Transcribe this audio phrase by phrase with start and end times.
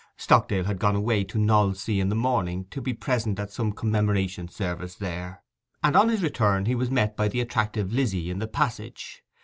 [0.17, 4.47] Stockdale had gone away to Knollsea in the morning, to be present at some commemoration
[4.47, 5.43] service there,
[5.83, 9.23] and on his return he was met by the attractive Lizzy in the passage.